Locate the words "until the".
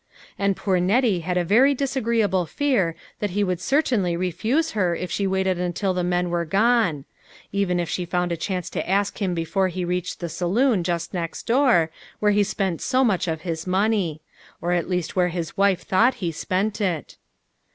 5.59-6.03